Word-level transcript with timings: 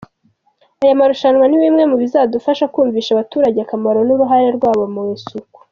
Aya 0.83 0.99
marushanwa 0.99 1.45
ni 1.47 1.57
bimwe 1.63 1.83
mu 1.91 1.95
bizadufasha 2.01 2.65
kumvisha 2.73 3.09
abaturage 3.13 3.57
akamaro 3.61 3.99
n’uruhare 4.07 4.47
rwabo 4.57 4.83
mu 4.95 5.01
isuku. 5.15 5.59